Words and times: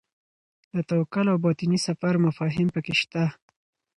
د 0.75 0.77
توکل 0.89 1.25
او 1.31 1.37
باطني 1.43 1.79
سفر 1.87 2.13
مفاهیم 2.25 2.67
پکې 2.75 2.93
شته. 3.01 3.23